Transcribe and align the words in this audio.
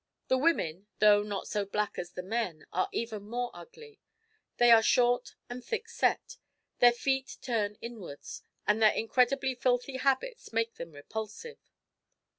The 0.29 0.37
women, 0.39 0.87
though 0.97 1.21
not 1.21 1.47
so 1.47 1.63
black 1.63 1.99
as 1.99 2.13
the 2.13 2.23
men, 2.23 2.65
are 2.73 2.89
even 2.91 3.21
more 3.29 3.51
ugly. 3.53 3.99
They 4.57 4.71
are 4.71 4.81
short 4.81 5.35
and 5.47 5.63
thick 5.63 5.87
set; 5.87 6.37
their 6.79 6.91
feet 6.91 7.37
turn 7.43 7.75
inwards, 7.81 8.41
and 8.65 8.81
their 8.81 8.93
incredibly 8.93 9.53
filthy 9.53 9.97
habits 9.97 10.51
make 10.51 10.73
them 10.73 10.93
repulsive. 10.93 11.59